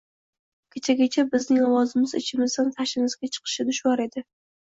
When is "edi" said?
4.09-4.27